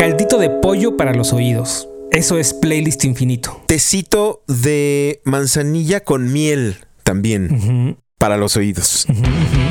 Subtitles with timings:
[0.00, 1.86] Caldito de pollo para los oídos.
[2.10, 3.60] Eso es playlist infinito.
[3.66, 9.06] Tecito de manzanilla con miel también para los oídos.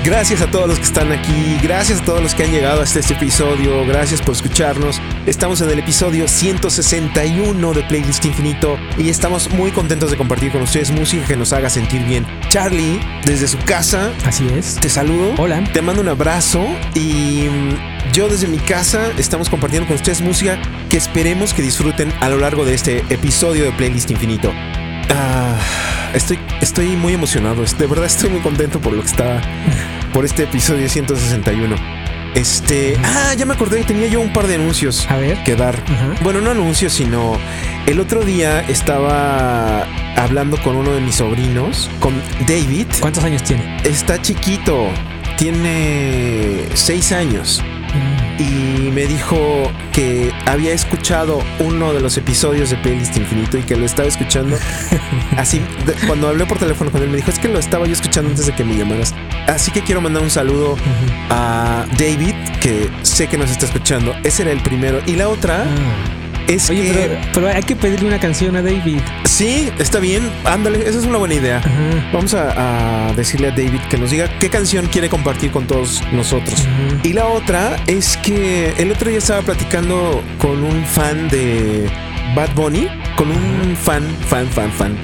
[0.03, 2.99] Gracias a todos los que están aquí, gracias a todos los que han llegado hasta
[2.99, 5.01] este episodio, gracias por escucharnos.
[5.25, 10.61] Estamos en el episodio 161 de Playlist Infinito y estamos muy contentos de compartir con
[10.61, 12.25] ustedes música que nos haga sentir bien.
[12.47, 14.75] Charlie, desde su casa, Así es.
[14.75, 15.33] te saludo.
[15.37, 15.63] Hola.
[15.73, 20.57] Te mando un abrazo y mm, yo desde mi casa estamos compartiendo con ustedes música
[20.89, 24.53] que esperemos que disfruten a lo largo de este episodio de Playlist Infinito.
[26.13, 29.41] Estoy, estoy muy emocionado, de verdad estoy muy contento por lo que está,
[30.13, 31.75] por este episodio 161.
[32.35, 35.43] Este, ah, ya me acordé, tenía yo un par de anuncios A ver.
[35.43, 35.75] que dar.
[35.75, 36.15] Ajá.
[36.21, 37.37] Bueno, no anuncios, sino
[37.87, 42.13] el otro día estaba hablando con uno de mis sobrinos, con
[42.47, 42.87] David.
[42.99, 43.77] ¿Cuántos años tiene?
[43.83, 44.87] Está chiquito,
[45.37, 47.63] tiene seis años
[48.37, 53.75] y me dijo que había escuchado uno de los episodios de Playlist Infinito y que
[53.75, 54.57] lo estaba escuchando
[55.37, 55.59] así.
[55.85, 58.29] de- cuando hablé por teléfono con él, me dijo: Es que lo estaba yo escuchando
[58.29, 59.13] antes de que me llamaras.
[59.47, 60.75] Así que quiero mandar un saludo
[61.29, 64.15] a David, que sé que nos está escuchando.
[64.23, 65.01] Ese era el primero.
[65.05, 66.18] Y la otra Ah.
[66.49, 66.93] Es Oye, que.
[66.93, 68.99] pero, pero hay que pedirle una canción a David.
[69.25, 70.29] Sí, está bien.
[70.43, 71.57] Ándale, esa es una buena idea.
[71.57, 72.09] Ajá.
[72.11, 76.01] Vamos a, a decirle a David que nos diga qué canción quiere compartir con todos
[76.11, 76.67] nosotros.
[77.03, 81.89] Y la otra es que el otro día estaba platicando con un fan de
[82.35, 84.97] Bad Bunny, con un fan, fan, fan, fan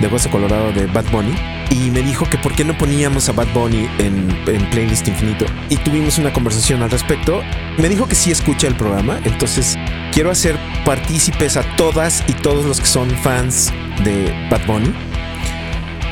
[0.00, 1.34] de Hueso Colorado de Bad Bunny.
[1.70, 5.46] Y me dijo que por qué no poníamos a Bad Bunny en, en Playlist Infinito.
[5.68, 7.42] Y tuvimos una conversación al respecto.
[7.78, 9.20] Me dijo que sí escucha el programa.
[9.24, 9.78] Entonces
[10.12, 13.72] quiero hacer partícipes a todas y todos los que son fans
[14.04, 14.92] de Bad Bunny.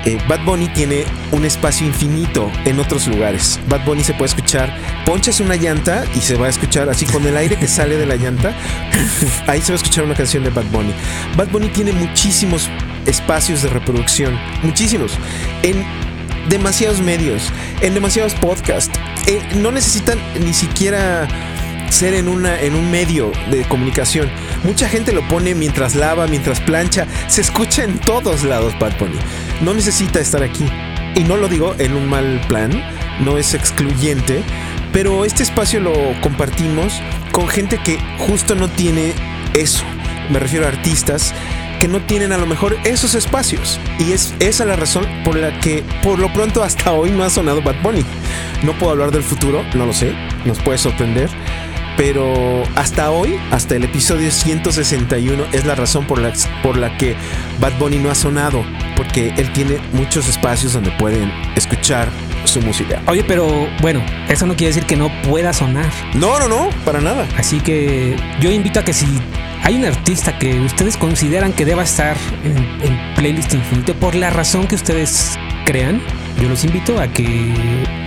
[0.05, 3.61] Eh, Bad Bunny tiene un espacio infinito en otros lugares.
[3.69, 7.27] Bad Bunny se puede escuchar, ponchas una llanta y se va a escuchar así con
[7.27, 8.57] el aire que sale de la llanta.
[9.47, 10.95] ahí se va a escuchar una canción de Bad Bunny.
[11.37, 12.71] Bad Bunny tiene muchísimos
[13.09, 15.19] espacios de reproducción, muchísimos,
[15.63, 15.85] en
[16.49, 18.99] demasiados medios, en demasiados podcasts.
[19.27, 21.27] Eh, no necesitan ni siquiera
[21.91, 24.31] ser en, una, en un medio de comunicación.
[24.65, 27.07] Mucha gente lo pone mientras lava, mientras plancha.
[27.29, 29.19] Se escucha en todos lados Bad Bunny.
[29.61, 30.67] No necesita estar aquí.
[31.15, 32.71] Y no lo digo en un mal plan,
[33.21, 34.43] no es excluyente,
[34.93, 37.01] pero este espacio lo compartimos
[37.33, 39.15] con gente que justo no tiene
[39.55, 39.85] eso.
[40.31, 41.35] Me refiero a artistas
[41.79, 43.81] que no tienen a lo mejor esos espacios.
[43.99, 47.31] Y es esa la razón por la que por lo pronto hasta hoy no ha
[47.31, 48.05] sonado Bad Bunny.
[48.63, 51.31] No puedo hablar del futuro, no lo sé, nos puede sorprender.
[51.97, 57.17] Pero hasta hoy, hasta el episodio 161, es la razón por la, por la que
[57.61, 58.65] Bad Bunny no ha sonado.
[58.97, 62.09] Porque él tiene muchos espacios donde pueden escuchar
[62.45, 63.03] su música.
[63.07, 65.91] Oye, pero bueno, eso no quiere decir que no pueda sonar.
[66.15, 67.27] No, no, no, para nada.
[67.37, 69.07] Así que yo invito a que si
[69.63, 74.31] hay un artista que ustedes consideran que deba estar en, en Playlist Infinito por la
[74.31, 76.01] razón que ustedes crean,
[76.41, 77.53] yo los invito a que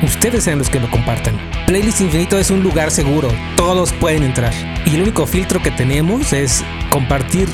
[0.04, 1.38] ustedes sean los que lo compartan.
[1.68, 4.54] Playlist Infinito es un lugar seguro, todos pueden entrar.
[4.86, 7.48] Y el único filtro que tenemos es compartir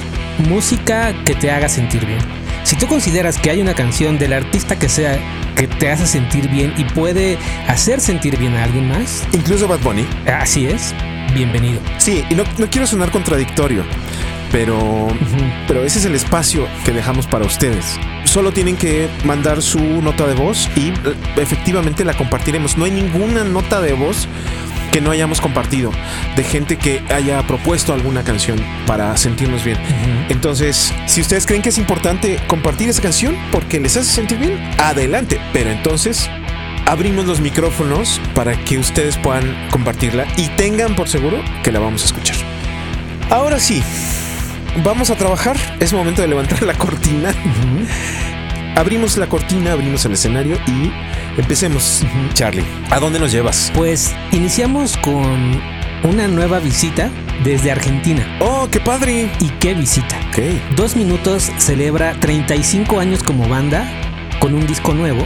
[0.47, 2.19] música que te haga sentir bien.
[2.63, 5.19] Si tú consideras que hay una canción del artista que sea
[5.55, 7.37] que te hace sentir bien y puede
[7.67, 10.05] hacer sentir bien a alguien más, Incluso Bad Bunny.
[10.25, 10.93] así es,
[11.33, 11.79] bienvenido.
[11.97, 13.83] Sí, y no, no quiero sonar contradictorio,
[14.51, 15.07] pero,
[15.67, 17.99] pero ese es el espacio que dejamos para ustedes.
[18.25, 20.93] Solo tienen que mandar su nota de voz y eh,
[21.37, 22.77] efectivamente la compartiremos.
[22.77, 24.27] No hay ninguna nota de voz
[24.91, 25.91] que no hayamos compartido
[26.35, 29.77] de gente que haya propuesto alguna canción para sentirnos bien.
[30.29, 34.57] Entonces, si ustedes creen que es importante compartir esa canción porque les hace sentir bien,
[34.77, 35.39] adelante.
[35.53, 36.29] Pero entonces
[36.87, 42.03] abrimos los micrófonos para que ustedes puedan compartirla y tengan por seguro que la vamos
[42.03, 42.37] a escuchar.
[43.29, 43.83] Ahora sí,
[44.83, 45.57] vamos a trabajar.
[45.81, 47.33] Es momento de levantar la cortina.
[48.75, 50.91] Abrimos la cortina, abrimos el escenario y
[51.37, 52.03] empecemos.
[52.33, 53.71] Charlie, ¿a dónde nos llevas?
[53.75, 55.61] Pues iniciamos con
[56.03, 57.09] una nueva visita
[57.43, 58.37] desde Argentina.
[58.39, 59.29] Oh, qué padre.
[59.39, 60.17] ¿Y qué visita?
[60.75, 63.91] Dos Minutos celebra 35 años como banda
[64.39, 65.25] con un disco nuevo.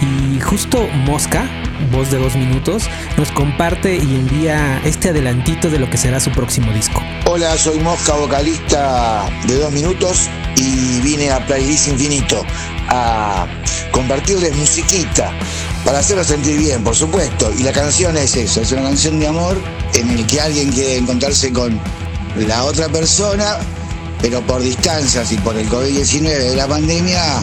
[0.00, 1.48] Y justo Mosca,
[1.90, 2.84] voz de dos minutos,
[3.16, 7.02] nos comparte y envía este adelantito de lo que será su próximo disco.
[7.26, 12.44] Hola, soy Mosca, vocalista de dos minutos y vine a Playlist Infinito
[12.88, 13.46] a
[13.90, 15.32] compartirles musiquita
[15.84, 17.52] para hacerlo sentir bien, por supuesto.
[17.58, 19.56] Y la canción es eso, es una canción de amor
[19.94, 21.78] en el que alguien quiere encontrarse con
[22.36, 23.58] la otra persona,
[24.22, 27.40] pero por distancias y por el COVID-19 de la pandemia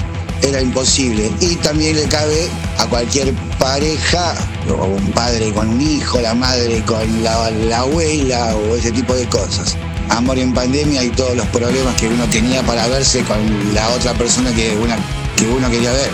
[0.47, 1.31] era imposible.
[1.39, 2.47] Y también le cabe
[2.77, 4.35] a cualquier pareja,
[4.69, 9.13] o un padre con un hijo, la madre con la, la abuela o ese tipo
[9.13, 9.75] de cosas.
[10.09, 13.37] Amor en pandemia y todos los problemas que uno tenía para verse con
[13.73, 14.97] la otra persona que, una,
[15.35, 16.11] que uno quería ver.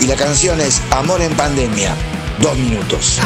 [0.00, 1.94] Y la canción es Amor en pandemia,
[2.40, 3.18] dos minutos.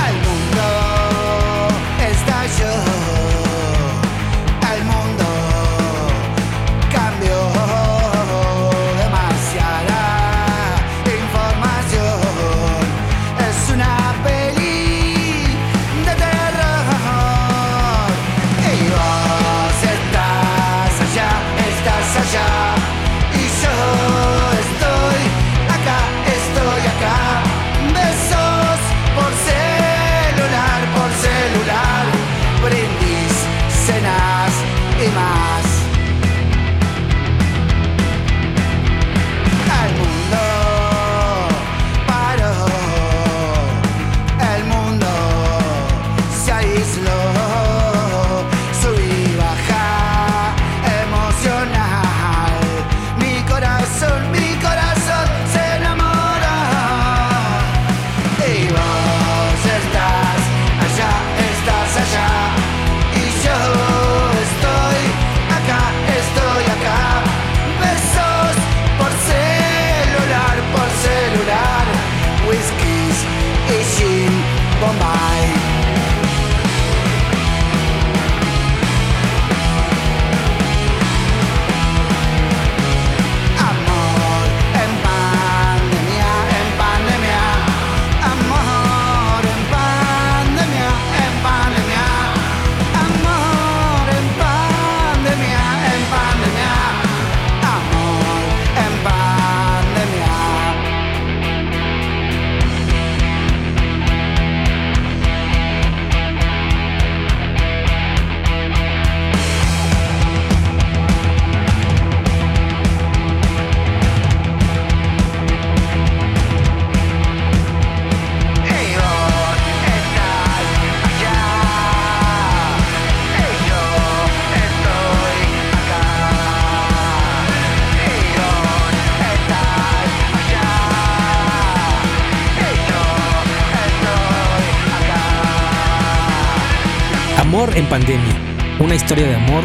[137.67, 138.35] Amor en pandemia.
[138.79, 139.65] Una historia de amor,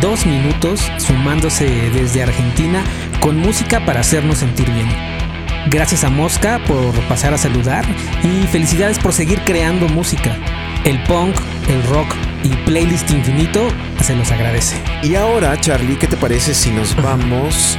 [0.00, 2.82] dos minutos, sumándose desde Argentina
[3.20, 4.88] con música para hacernos sentir bien.
[5.68, 7.84] Gracias a Mosca por pasar a saludar
[8.22, 10.34] y felicidades por seguir creando música.
[10.84, 11.36] El punk,
[11.68, 13.68] el rock y playlist infinito
[14.00, 14.76] se los agradece.
[15.02, 17.76] Y ahora, Charlie, ¿qué te parece si nos vamos?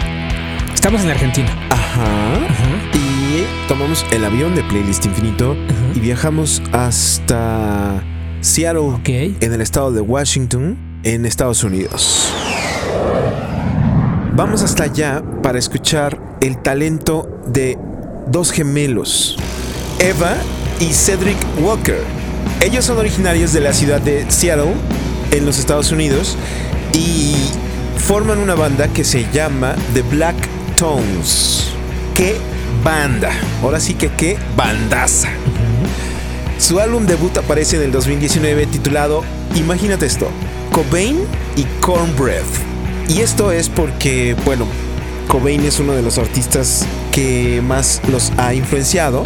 [0.74, 1.50] Estamos en Argentina.
[1.72, 2.40] Ajá.
[2.94, 5.58] Y tomamos el avión de Playlist Infinito
[5.96, 8.04] y viajamos hasta
[8.44, 12.30] Seattle, en el estado de Washington, en Estados Unidos.
[14.36, 17.78] Vamos hasta allá para escuchar el talento de
[18.28, 19.38] dos gemelos,
[20.00, 20.36] Eva
[20.82, 22.02] y Cedric Walker.
[22.60, 24.74] Ellos son originarios de la ciudad de Seattle,
[25.32, 26.38] en los Estados Unidos,
[26.92, 27.36] y
[27.98, 30.36] forman una banda que se llama The Black
[30.76, 31.70] Tones.
[32.14, 32.36] ¡Qué
[32.84, 33.32] banda!
[33.62, 35.30] Ahora sí que qué bandaza.
[36.64, 40.30] Su álbum debut aparece en el 2019 titulado, imagínate esto,
[40.72, 41.20] Cobain
[41.58, 42.46] y Cornbread.
[43.10, 44.66] Y esto es porque, bueno,
[45.28, 49.26] Cobain es uno de los artistas que más los ha influenciado.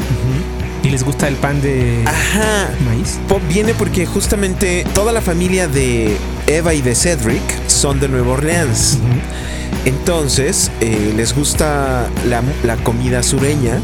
[0.82, 2.70] ¿Y les gusta el pan de Ajá.
[2.84, 3.20] maíz?
[3.28, 6.18] Pop viene porque justamente toda la familia de
[6.48, 8.98] Eva y de Cedric son de Nueva Orleans.
[9.86, 13.80] Entonces, eh, les gusta la, la comida sureña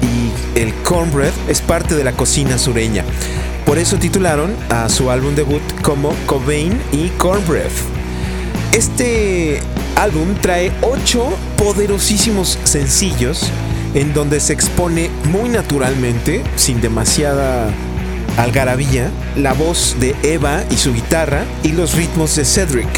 [0.00, 3.04] y el cornbread es parte de la cocina sureña.
[3.66, 7.70] Por eso titularon a su álbum debut como Cobain y Cornbread.
[8.72, 9.60] Este
[9.96, 13.50] álbum trae ocho poderosísimos sencillos
[13.94, 17.68] en donde se expone muy naturalmente, sin demasiada
[18.36, 22.88] algarabía, la voz de Eva y su guitarra y los ritmos de Cedric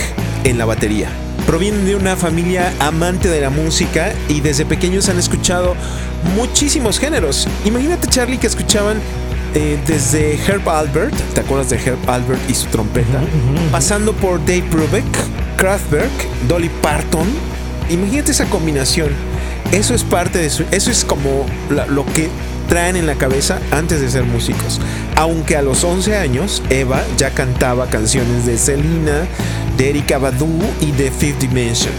[0.44, 1.08] en la batería.
[1.46, 5.74] Provienen de una familia amante de la música y desde pequeños han escuchado
[6.36, 7.46] muchísimos géneros.
[7.64, 8.98] Imagínate Charlie que escuchaban
[9.54, 13.20] eh, desde Herb Albert, ¿te acuerdas de Herb Albert y su trompeta?
[13.70, 15.04] Pasando por Dave Brubeck,
[15.56, 16.10] Kraftwerk,
[16.48, 17.26] Dolly Parton.
[17.90, 19.10] Imagínate esa combinación.
[19.72, 20.64] Eso es parte de su.
[20.70, 22.28] Eso es como la- lo que
[22.68, 24.80] traen en la cabeza antes de ser músicos.
[25.16, 29.26] Aunque a los 11 años, Eva ya cantaba canciones de Selena,
[29.76, 30.48] de Erika Badu
[30.80, 31.92] y de Fifth Dimension.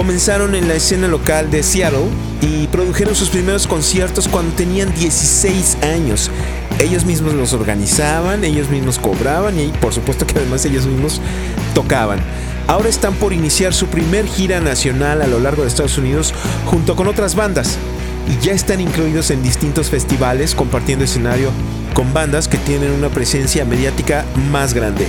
[0.00, 2.06] Comenzaron en la escena local de Seattle
[2.40, 6.30] y produjeron sus primeros conciertos cuando tenían 16 años.
[6.78, 11.20] Ellos mismos los organizaban, ellos mismos cobraban y por supuesto que además ellos mismos
[11.74, 12.18] tocaban.
[12.66, 16.32] Ahora están por iniciar su primer gira nacional a lo largo de Estados Unidos
[16.64, 17.76] junto con otras bandas
[18.26, 21.50] y ya están incluidos en distintos festivales compartiendo escenario
[21.92, 25.06] con bandas que tienen una presencia mediática más grande.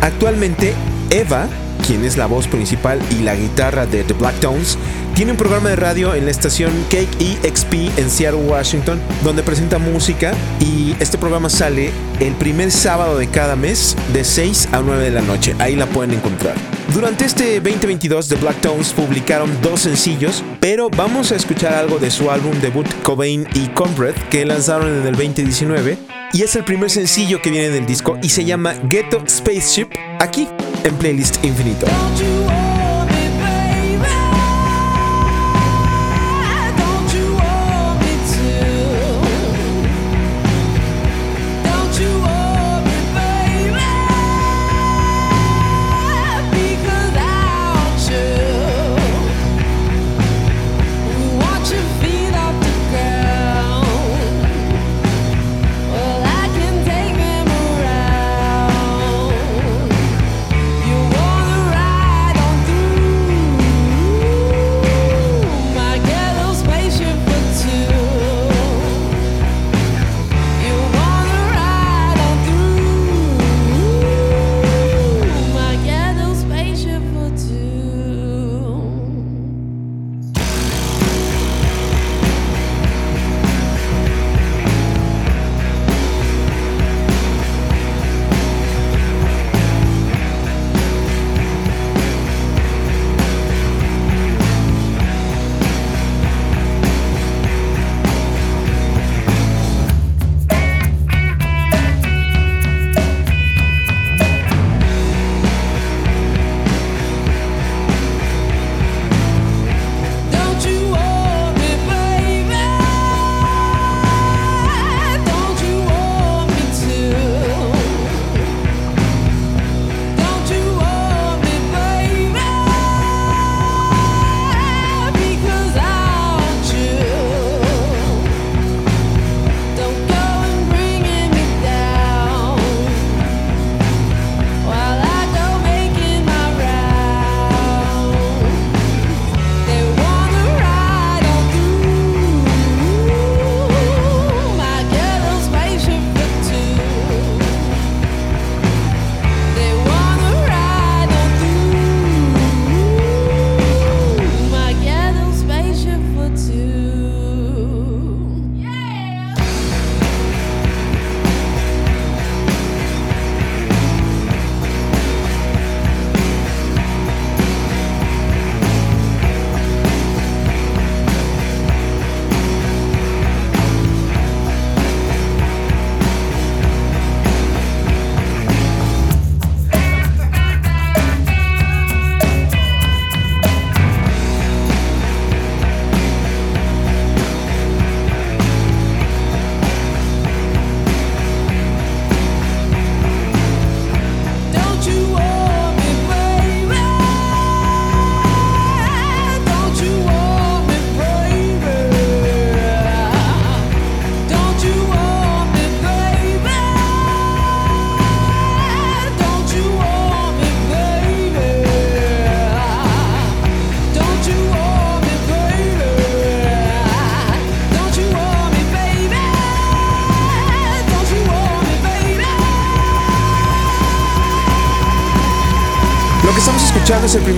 [0.00, 0.72] Actualmente,
[1.10, 1.46] Eva,
[1.80, 4.78] quien es la voz principal y la guitarra de The Black Tones,
[5.14, 10.32] tiene un programa de radio en la estación KEXP en Seattle, Washington, donde presenta música
[10.60, 15.10] y este programa sale el primer sábado de cada mes de 6 a 9 de
[15.10, 15.54] la noche.
[15.58, 16.54] Ahí la pueden encontrar.
[16.94, 22.10] Durante este 2022 The Black Tones publicaron dos sencillos, pero vamos a escuchar algo de
[22.10, 25.98] su álbum debut Cobain y Conrad que lanzaron en el 2019
[26.32, 30.48] y es el primer sencillo que viene del disco y se llama Ghetto Spaceship aquí
[30.84, 31.86] en Playlist Infinito.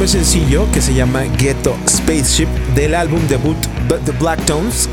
[0.03, 3.57] Primer sencillo que se llama Ghetto Spaceship del álbum debut
[3.89, 4.89] B- The Black Tones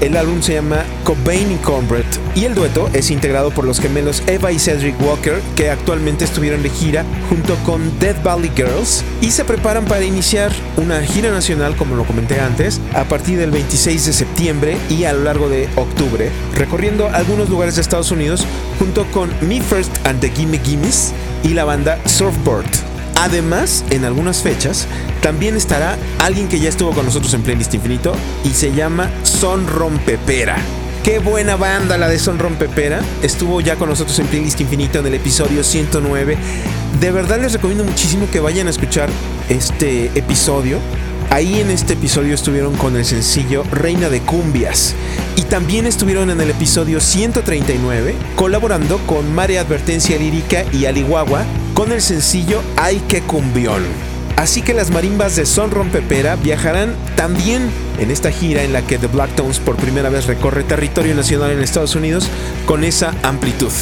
[0.00, 4.22] El álbum se llama Cobain y Cornbread y el dueto es integrado por los gemelos
[4.26, 9.30] Eva y Cedric Walker que actualmente estuvieron de gira junto con Dead Valley Girls y
[9.30, 14.06] se preparan para iniciar una gira nacional como lo comenté antes a partir del 26
[14.06, 18.46] de septiembre y a lo largo de octubre recorriendo algunos lugares de Estados Unidos
[18.78, 21.12] junto con Me First and the Gimme Gimmes
[21.44, 22.95] y la banda Surfboard.
[23.16, 24.86] Además, en algunas fechas,
[25.22, 29.66] también estará alguien que ya estuvo con nosotros en Playlist Infinito y se llama Son
[29.66, 30.56] Rompepera.
[31.02, 33.00] Qué buena banda la de Son Rompepera.
[33.22, 36.36] Estuvo ya con nosotros en Playlist Infinito en el episodio 109.
[37.00, 39.08] De verdad les recomiendo muchísimo que vayan a escuchar
[39.48, 40.78] este episodio.
[41.30, 44.94] Ahí en este episodio estuvieron con el sencillo Reina de Cumbias.
[45.36, 51.92] Y también estuvieron en el episodio 139 colaborando con Mare Advertencia Lírica y Alihuahua con
[51.92, 53.82] el sencillo Ay que cumbión.
[54.36, 58.98] Así que las marimbas de Son Rompepera viajarán también en esta gira en la que
[58.98, 62.28] The Black Tones por primera vez recorre territorio nacional en Estados Unidos
[62.66, 63.72] con esa amplitud.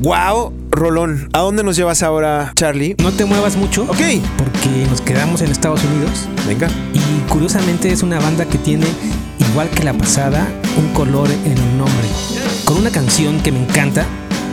[0.01, 0.64] ¡Wow!
[0.75, 2.97] Rolón, ¿a dónde nos llevas ahora, Charlie?
[2.99, 3.85] No te muevas mucho.
[3.85, 4.01] Ok,
[4.37, 6.29] Porque nos quedamos en Estados Unidos.
[6.49, 6.69] venga.
[6.93, 8.87] Y curiosamente es una banda que tiene,
[9.39, 12.09] igual que la pasada, un color en el nombre.
[12.65, 14.05] Con una canción que me encanta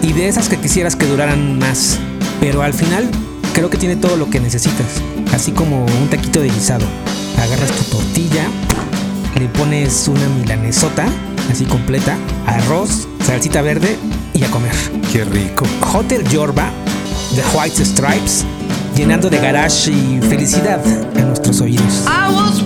[0.03, 1.97] y de esas que quisieras que duraran más.
[2.39, 3.09] Pero al final
[3.55, 5.01] creo que tiene todo lo que necesitas.
[5.33, 6.85] Así como un taquito de guisado.
[7.41, 8.45] Agarras tu tortilla,
[9.39, 11.07] le pones una milanesota,
[11.49, 13.97] así completa, arroz, salsita verde
[14.41, 14.74] y a comer.
[15.12, 15.65] Qué rico.
[15.93, 16.69] Hotel Yorba
[17.36, 18.43] de White Stripes,
[18.95, 20.81] llenando de garage y felicidad
[21.15, 22.05] en nuestros oídos.
[22.07, 22.62] I was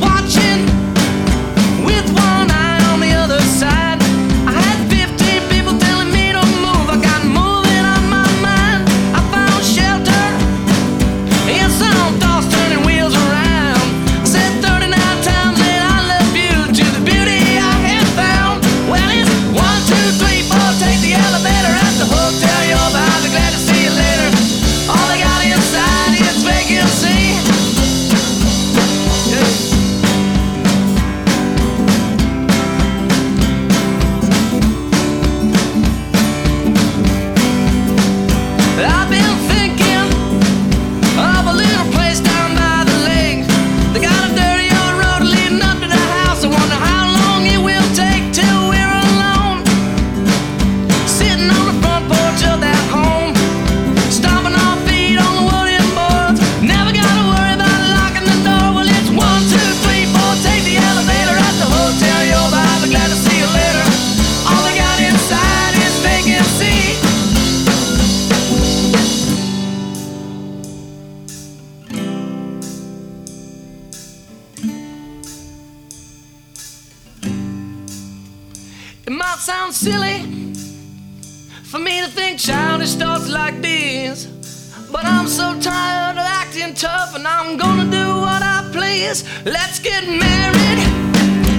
[89.24, 89.24] I.
[89.46, 90.82] Let's get married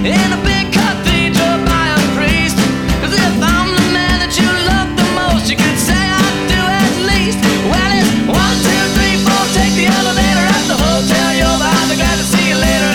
[0.05, 2.57] in a big cathedral by a priest.
[3.01, 6.59] Cause if I'm the man that you love the most, you could say I do
[6.61, 7.39] at least.
[7.65, 9.41] Well, it's one, two, three, four.
[9.57, 11.29] Take the elevator at the hotel.
[11.33, 11.57] You'll
[11.89, 12.93] be glad to see you later.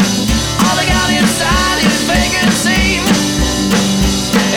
[0.62, 3.02] All they got inside is vacancy.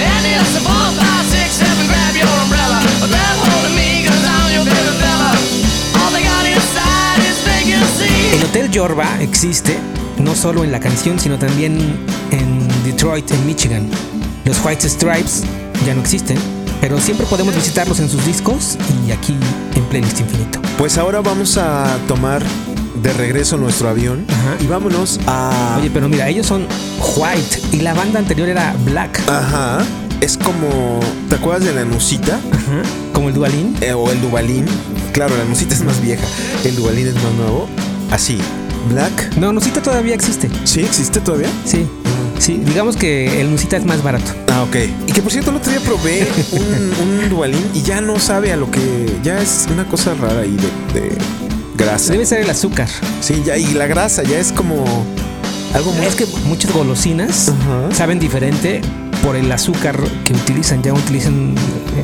[0.06, 2.78] And it's a four, five, six, seven, grab your umbrella.
[3.10, 5.34] Grab hold of me, cause I'm your baby fella.
[5.98, 8.14] All they got inside is vacancy.
[8.38, 9.95] El Hotel Yorba existe
[10.26, 11.78] no solo en la canción, sino también
[12.32, 13.88] en Detroit, en Michigan.
[14.44, 15.44] Los White Stripes
[15.86, 16.38] ya no existen,
[16.82, 18.76] pero siempre podemos visitarlos en sus discos
[19.08, 19.36] y aquí
[19.76, 20.60] en Playlist Infinito.
[20.80, 22.42] Pues ahora vamos a tomar
[23.04, 24.58] de regreso nuestro avión Ajá.
[24.60, 25.78] y vámonos a...
[25.80, 26.66] Oye, pero mira, ellos son
[27.16, 29.86] White y la banda anterior era Black, Ajá.
[30.22, 31.02] Es como...
[31.30, 32.40] ¿Te acuerdas de la Nusita?
[32.52, 32.82] Ajá.
[33.14, 33.76] como el Dualín.
[33.82, 34.66] Eh, o el Dubalín.
[35.14, 36.26] Claro, la Nusita es más vieja.
[36.64, 37.68] El Dubalín es más nuevo.
[38.12, 38.40] Así.
[38.90, 39.36] Black.
[39.38, 40.50] No, Nusita todavía existe.
[40.64, 41.50] ¿Sí existe todavía?
[41.66, 41.86] Sí.
[42.40, 44.32] Sí, digamos que el Nusita es más barato.
[44.52, 44.76] Ah, ok.
[45.08, 48.52] Y que por cierto, el otro día probé un, un Dubalín y ya no sabe
[48.52, 48.80] a lo que.
[49.24, 50.56] Ya es una cosa rara ahí
[50.94, 51.18] de, de
[51.78, 52.12] grasa.
[52.12, 52.90] Debe ser el azúcar.
[53.22, 54.84] Sí, ya, y la grasa ya es como
[55.74, 56.06] algo muy.
[56.06, 57.52] Es que muchas golosinas
[57.94, 58.82] saben diferente,
[59.24, 61.56] por el azúcar que utilizan, ya utilizan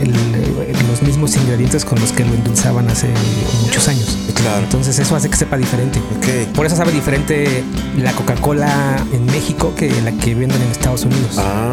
[0.02, 0.51] el-
[1.02, 3.08] los mismos ingredientes con los que lo endulzaban hace
[3.64, 4.18] muchos años.
[4.36, 4.64] Claro.
[4.64, 6.00] Entonces eso hace que sepa diferente.
[6.56, 7.64] Por eso sabe diferente
[7.98, 11.38] la Coca-Cola en México que la que venden en Estados Unidos.
[11.38, 11.70] Ah.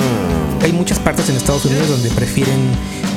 [0.62, 2.58] Hay muchas partes en Estados Unidos donde prefieren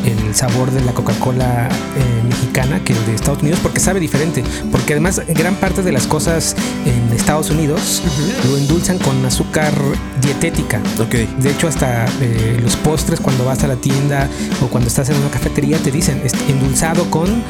[0.06, 4.44] el sabor de la Coca-Cola eh, mexicana que el de Estados Unidos porque sabe diferente.
[4.72, 8.02] Porque además gran parte de las cosas en Estados Unidos
[8.50, 9.74] lo endulzan con azúcar
[10.22, 10.82] dietética.
[11.00, 11.16] Ok.
[11.42, 14.30] De hecho, hasta eh, los postres cuando vas a la tienda
[14.62, 17.44] o cuando estás en una cafetería te dicen "Es endulzado con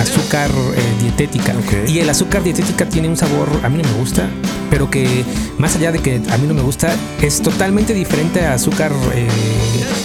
[0.00, 1.52] azúcar eh, dietética.
[1.52, 1.88] Ok.
[1.88, 4.28] Y el azúcar dietética tiene un sabor, a mí no me gusta,
[4.70, 5.24] pero que
[5.58, 9.28] más allá de que a mí no me gusta, es totalmente diferente a azúcar eh,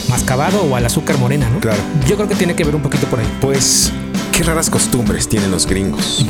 [0.10, 1.60] mascabado o al azúcar morena, ¿no?
[1.60, 1.80] Claro.
[2.08, 3.28] Yo creo que tiene que ver un poquito por ahí.
[3.42, 3.92] Pues
[4.32, 6.26] qué raras costumbres tienen los gringos.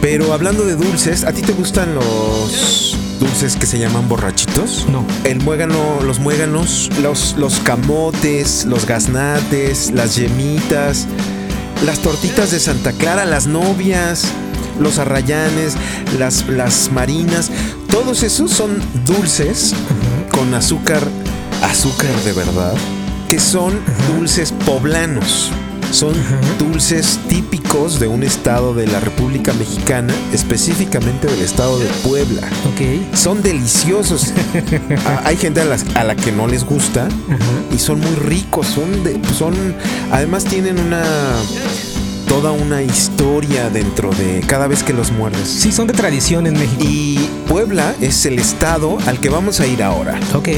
[0.00, 4.86] Pero hablando de dulces, ¿a ti te gustan los dulces que se llaman borrachitos?
[4.90, 5.04] No.
[5.24, 11.06] El muégano, los muéganos, los, los camotes, los gaznates, las yemitas,
[11.84, 14.28] las tortitas de Santa Clara, las novias,
[14.80, 15.74] los arrayanes,
[16.18, 17.50] las, las marinas,
[17.90, 19.74] todos esos son dulces
[20.32, 21.02] con azúcar,
[21.62, 22.74] azúcar de verdad,
[23.28, 23.78] que son
[24.14, 25.50] dulces poblanos.
[25.90, 26.12] Son
[26.58, 32.42] dulces típicos de un estado de la República Mexicana, específicamente del estado de Puebla.
[32.72, 33.16] Ok.
[33.16, 34.32] Son deliciosos.
[35.06, 37.08] Ah, Hay gente a, las- a la que no les gusta
[37.74, 38.66] y son muy ricos.
[38.66, 39.54] Son, de, son,
[40.12, 41.02] además tienen una
[42.26, 45.48] toda una historia dentro de cada vez que los muerdes.
[45.48, 46.84] Sí, son de tradición en México.
[46.86, 50.18] Y Puebla es el estado al que vamos a ir ahora.
[50.34, 50.48] Ok.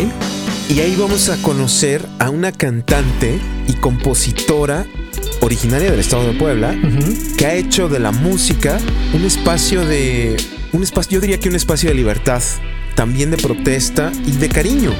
[0.69, 4.85] Y ahí vamos a conocer a una cantante y compositora
[5.41, 6.77] originaria del estado de Puebla
[7.37, 8.79] que ha hecho de la música
[9.13, 10.37] un espacio de
[10.73, 12.43] un espacio, yo diría que un espacio de libertad,
[12.95, 14.93] también de protesta y de cariño.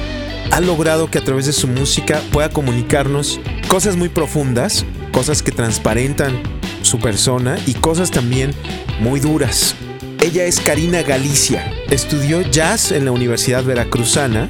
[0.51, 5.51] Ha logrado que a través de su música pueda comunicarnos cosas muy profundas, cosas que
[5.51, 6.41] transparentan
[6.81, 8.53] su persona y cosas también
[8.99, 9.75] muy duras.
[10.19, 11.71] Ella es Karina Galicia.
[11.89, 14.49] Estudió jazz en la Universidad Veracruzana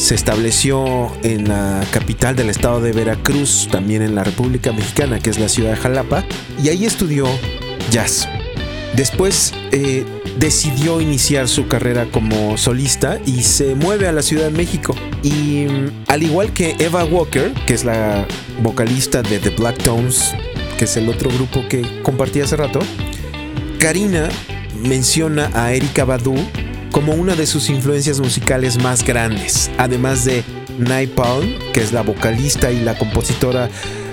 [0.00, 5.28] se estableció en la capital del estado de Veracruz, también en la República Mexicana, que
[5.28, 6.24] es la ciudad de Jalapa,
[6.62, 7.26] y ahí estudió
[7.90, 8.26] jazz.
[8.96, 10.06] Después eh,
[10.38, 14.94] decidió iniciar su carrera como solista y se mueve a la Ciudad de México.
[15.22, 18.26] Y mm, al igual que Eva Walker, que es la
[18.62, 20.34] vocalista de The Black Tones,
[20.78, 22.80] que es el otro grupo que compartí hace rato,
[23.78, 24.30] Karina
[24.82, 26.36] menciona a Erika Badu
[26.90, 30.42] como una de sus influencias musicales más grandes, además de
[30.78, 33.68] Napalm, que es la vocalista y la compositora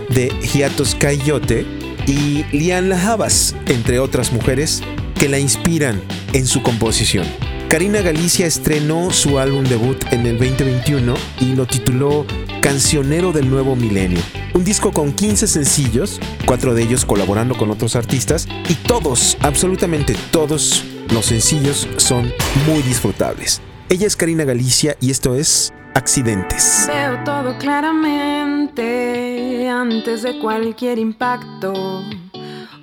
[0.10, 1.66] de Hiatus Coyote,
[2.06, 4.82] y Lian Havas, entre otras mujeres
[5.16, 6.02] que la inspiran
[6.34, 7.26] en su composición.
[7.70, 12.26] Karina Galicia estrenó su álbum debut en el 2021 y lo tituló
[12.62, 14.20] Cancionero del Nuevo Milenio.
[14.54, 20.16] Un disco con 15 sencillos, cuatro de ellos colaborando con otros artistas, y todos, absolutamente
[20.32, 22.32] todos los sencillos son
[22.66, 23.62] muy disfrutables.
[23.90, 26.88] Ella es Karina Galicia y esto es Accidentes.
[26.88, 32.04] Veo todo claramente antes de cualquier impacto.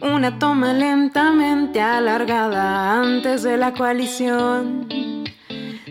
[0.01, 4.89] Una toma lentamente alargada antes de la coalición.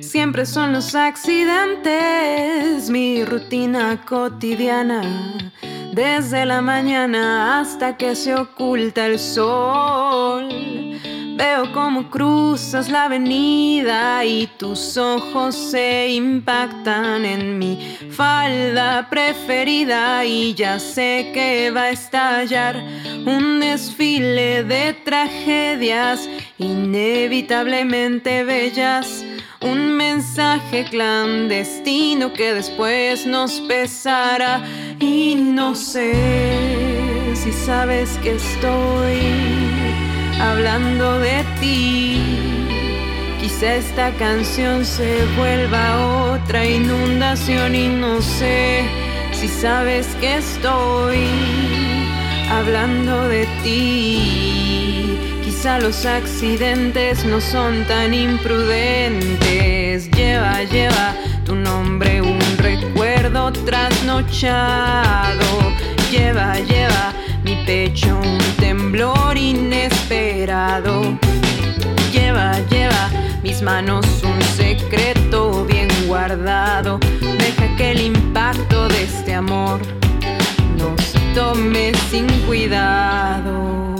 [0.02, 5.02] Siempre son los accidentes, mi rutina cotidiana.
[5.93, 10.50] Desde la mañana hasta que se oculta el sol.
[11.36, 20.54] Veo cómo cruzas la avenida y tus ojos se impactan en mi falda preferida y
[20.54, 22.76] ya sé que va a estallar
[23.26, 29.26] un desfile de tragedias inevitablemente bellas.
[29.62, 34.62] Un mensaje clandestino que después nos pesará
[35.00, 36.13] y no sé
[37.34, 39.62] si sabes que estoy
[40.39, 42.22] hablando de ti.
[43.41, 48.86] Quizá esta canción se vuelva otra inundación y no sé
[49.34, 51.28] si sabes que estoy
[52.50, 55.19] hablando de ti.
[55.43, 60.10] Quizá los accidentes no son tan imprudentes.
[60.12, 61.15] Lleva, lleva
[61.46, 65.46] tu nombre un recuerdo trasnochado.
[66.12, 71.17] Lleva, lleva mi pecho un temblor inesperado.
[72.12, 73.10] Lleva, lleva
[73.41, 76.99] mis manos un secreto bien guardado.
[77.39, 79.79] Deja que el impacto de este amor
[80.77, 83.92] nos tome sin cuidado.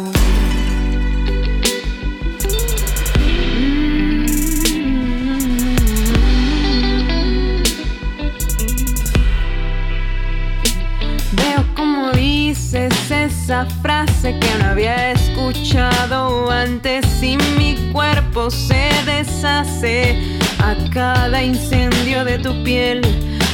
[13.43, 20.17] Esa frase que no había escuchado antes y mi cuerpo se deshace
[20.60, 23.01] a cada incendio de tu piel.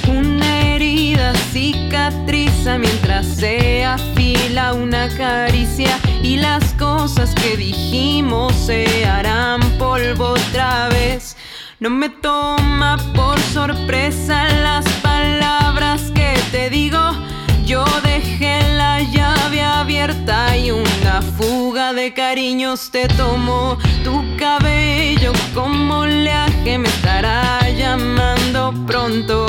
[0.08, 9.60] Una herida cicatriza mientras se afila una caricia y las cosas que dijimos se harán
[9.80, 11.36] polvo otra vez.
[11.80, 17.00] No me toma por sorpresa las palabras que te digo.
[17.70, 23.78] Yo dejé la llave abierta y una fuga de cariños te tomó.
[24.04, 29.46] Tu cabello como oleaje me estará llamando pronto.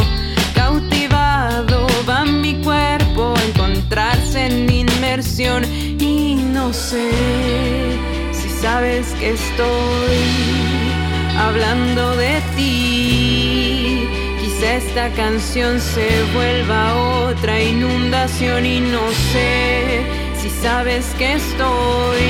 [0.55, 5.65] Cautivado va mi cuerpo a encontrarse en inmersión
[5.99, 7.11] y no sé
[8.33, 10.21] si sabes que estoy
[11.39, 13.89] hablando de ti.
[14.62, 16.94] Esta canción se vuelva
[17.29, 20.03] otra inundación y no sé
[20.40, 22.20] si sabes que estoy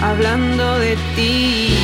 [0.00, 1.74] hablando de ti.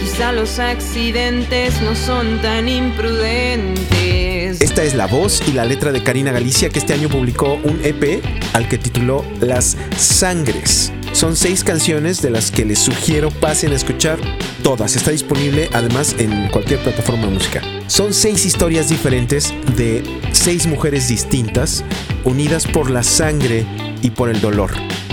[0.00, 4.62] Quizá los accidentes no son tan imprudentes.
[4.62, 7.80] Esta es la voz y la letra de Karina Galicia que este año publicó un
[7.84, 8.22] EP
[8.54, 10.90] al que tituló Las Sangres.
[11.16, 14.18] Son seis canciones de las que les sugiero pasen a escuchar
[14.62, 14.96] todas.
[14.96, 17.62] Está disponible además en cualquier plataforma de música.
[17.86, 20.02] Son seis historias diferentes de
[20.32, 21.84] seis mujeres distintas
[22.24, 23.64] unidas por la sangre
[24.02, 24.72] y por el dolor.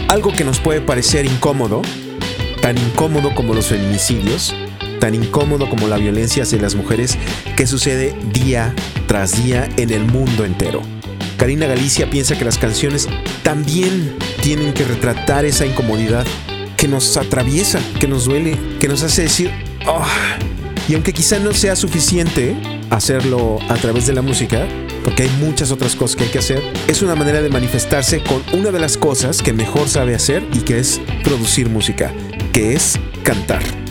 [0.10, 1.82] Algo que nos puede parecer incómodo,
[2.62, 4.54] tan incómodo como los feminicidios,
[5.00, 7.18] tan incómodo como la violencia hacia las mujeres
[7.56, 8.76] que sucede día
[9.08, 10.82] tras día en el mundo entero.
[11.44, 13.10] Karina Galicia piensa que las canciones
[13.44, 16.26] también tienen que retratar esa incomodidad
[16.78, 19.52] que nos atraviesa, que nos duele, que nos hace decir,
[19.86, 20.38] "Ah".
[20.88, 22.56] y aunque quizá no sea suficiente
[22.90, 24.66] hacerlo a través de la música,
[25.04, 28.42] porque hay muchas otras cosas que hay que hacer, es una manera de manifestarse con
[28.58, 32.14] una de las cosas que mejor sabe hacer y que es producir música,
[32.54, 33.83] que es cantar.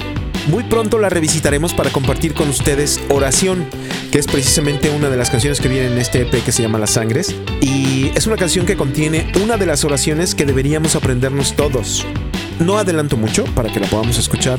[0.48, 3.64] Muy pronto la revisitaremos para compartir con ustedes Oración,
[4.11, 6.81] que es precisamente una de las canciones que viene en este EP que se llama
[6.81, 7.35] Las Sangres.
[7.61, 12.05] Y es una canción que contiene una de las oraciones que deberíamos aprendernos todos.
[12.59, 14.59] No adelanto mucho para que la podamos escuchar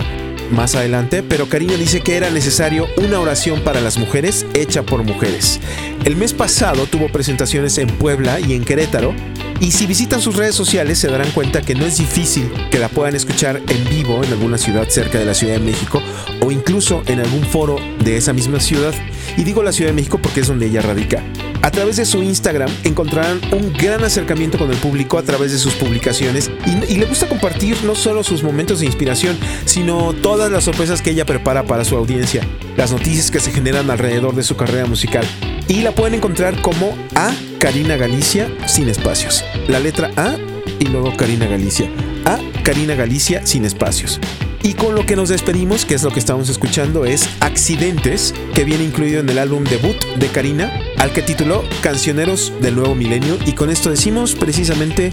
[0.52, 5.04] más adelante, pero Karina dice que era necesario una oración para las mujeres hecha por
[5.04, 5.60] mujeres.
[6.06, 9.14] El mes pasado tuvo presentaciones en Puebla y en Querétaro,
[9.60, 12.90] y si visitan sus redes sociales se darán cuenta que no es difícil que la
[12.90, 16.02] puedan escuchar en vivo en alguna ciudad cerca de la Ciudad de México
[16.42, 18.94] o incluso en algún foro de esa misma ciudad.
[19.38, 21.24] Y digo la Ciudad de México porque es donde ella radica.
[21.64, 25.58] A través de su Instagram encontrarán un gran acercamiento con el público a través de
[25.58, 26.52] sus publicaciones
[26.90, 31.12] y, le gusta compartir no solo sus momentos de inspiración, sino todas las sorpresas que
[31.12, 32.46] ella prepara para su audiencia,
[32.78, 35.26] las noticias que se generan alrededor de su carrera musical.
[35.68, 39.44] Y la pueden encontrar como A Karina Galicia sin espacios.
[39.68, 40.36] La letra A
[40.80, 41.90] y luego Karina Galicia.
[42.26, 44.20] A Karina Galicia sin espacios.
[44.64, 48.64] Y con lo que nos despedimos, que es lo que estamos escuchando, es Accidentes, que
[48.64, 53.38] viene incluido en el álbum debut de Karina, al que tituló Cancioneros del Nuevo Milenio.
[53.46, 55.12] Y con esto decimos precisamente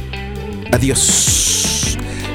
[0.71, 1.60] adiós.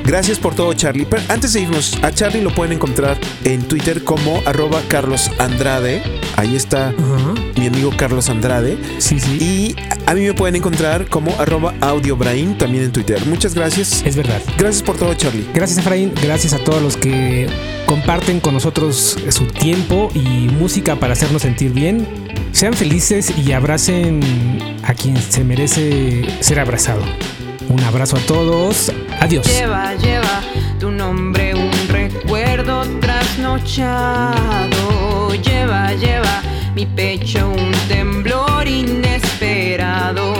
[0.05, 1.05] Gracias por todo, Charlie.
[1.05, 6.01] Pero antes de irnos, a Charlie lo pueden encontrar en Twitter como arroba Carlos Andrade.
[6.35, 6.93] Ahí está
[7.57, 8.77] mi amigo Carlos Andrade.
[8.99, 9.37] Sí, sí.
[9.37, 13.25] Y a mí me pueden encontrar como arroba audiobrain también en Twitter.
[13.25, 14.03] Muchas gracias.
[14.05, 14.41] Es verdad.
[14.57, 15.47] Gracias por todo, Charlie.
[15.53, 17.47] Gracias Efraín, gracias a todos los que
[17.87, 22.07] comparten con nosotros su tiempo y música para hacernos sentir bien.
[22.51, 24.21] Sean felices y abracen
[24.83, 27.01] a quien se merece ser abrazado.
[27.69, 28.91] Un abrazo a todos.
[29.19, 29.45] Adiós.
[29.47, 30.41] Lleva, lleva
[30.79, 34.33] tu nombre, un recuerdo trasnochado.
[35.41, 36.41] Lleva, lleva
[36.75, 40.33] mi pecho, un temblor inesperado.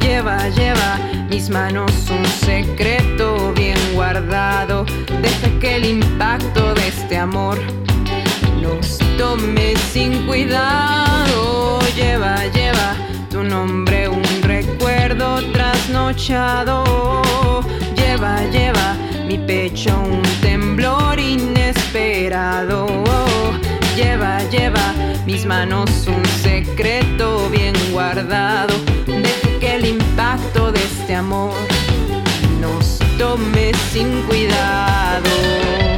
[0.00, 0.98] Lleva, lleva
[1.30, 4.84] mis manos, un secreto bien guardado.
[5.22, 7.58] Deja que el impacto de este amor
[8.60, 11.78] nos tome sin cuidado.
[11.94, 12.96] Lleva, lleva
[13.30, 16.84] tu nombre, un recuerdo trasnochado.
[17.96, 22.86] Lleva, lleva mi pecho, un temblor inesperado.
[23.96, 24.94] Lleva, lleva
[25.26, 28.74] mis manos, un secreto bien guardado.
[29.06, 31.54] Deja que el impacto de este amor
[32.60, 35.97] nos tome sin cuidado.